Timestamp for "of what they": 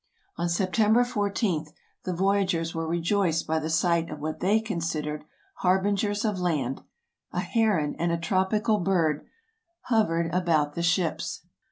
4.09-4.59